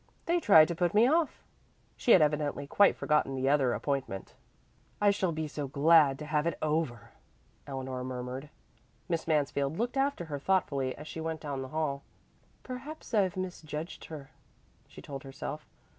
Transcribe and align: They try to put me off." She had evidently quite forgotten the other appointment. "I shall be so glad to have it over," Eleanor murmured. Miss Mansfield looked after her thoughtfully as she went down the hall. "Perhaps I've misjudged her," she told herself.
They 0.25 0.39
try 0.39 0.65
to 0.65 0.73
put 0.73 0.95
me 0.95 1.05
off." 1.07 1.43
She 1.95 2.11
had 2.13 2.23
evidently 2.23 2.65
quite 2.65 2.95
forgotten 2.95 3.35
the 3.35 3.47
other 3.47 3.71
appointment. 3.71 4.33
"I 4.99 5.11
shall 5.11 5.31
be 5.31 5.47
so 5.47 5.67
glad 5.67 6.17
to 6.17 6.25
have 6.25 6.47
it 6.47 6.57
over," 6.59 7.11
Eleanor 7.67 8.03
murmured. 8.03 8.49
Miss 9.07 9.27
Mansfield 9.27 9.77
looked 9.77 9.97
after 9.97 10.25
her 10.25 10.39
thoughtfully 10.39 10.95
as 10.97 11.07
she 11.07 11.21
went 11.21 11.41
down 11.41 11.61
the 11.61 11.67
hall. 11.67 12.01
"Perhaps 12.63 13.13
I've 13.13 13.37
misjudged 13.37 14.05
her," 14.05 14.31
she 14.87 15.03
told 15.03 15.21
herself. 15.21 15.67